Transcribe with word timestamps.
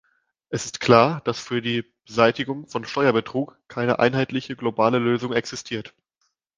Es 0.49 0.65
ist 0.65 0.79
klar, 0.79 1.21
dass 1.25 1.37
für 1.39 1.61
die 1.61 1.85
Beseitigung 2.07 2.65
von 2.67 2.85
Steuerbetrug 2.85 3.55
keine 3.67 3.99
einheitliche, 3.99 4.55
globale 4.55 4.97
Lösung 4.97 5.31
existiert. 5.31 5.93